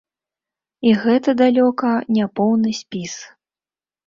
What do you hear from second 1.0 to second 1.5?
гэта